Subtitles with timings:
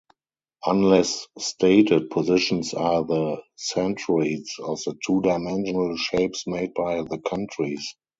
[0.65, 7.93] Unless stated, positions are the centroids of the two-dimensional shapes made by the countries.